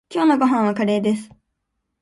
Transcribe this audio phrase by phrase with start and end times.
[0.09, 1.29] 今日のご飯はカレーです。